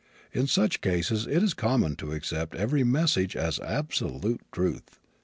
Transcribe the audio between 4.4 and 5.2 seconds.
truth.